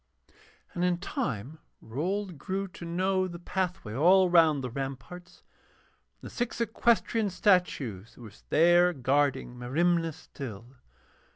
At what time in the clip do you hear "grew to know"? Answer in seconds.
2.39-3.27